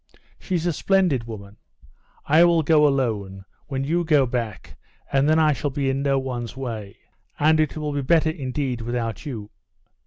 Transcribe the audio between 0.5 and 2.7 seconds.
a splendid woman. I will